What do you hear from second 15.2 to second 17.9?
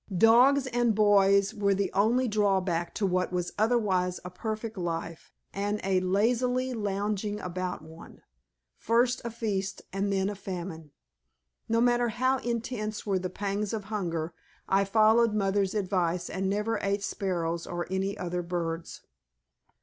mother's advice and never ate sparrows or